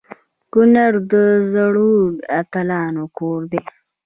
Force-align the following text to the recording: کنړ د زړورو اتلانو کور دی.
کنړ 0.53 0.91
د 1.11 1.13
زړورو 1.53 1.91
اتلانو 2.39 3.03
کور 3.17 3.41
دی. 3.51 3.61